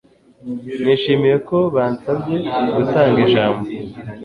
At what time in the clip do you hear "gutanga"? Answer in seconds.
2.75-3.17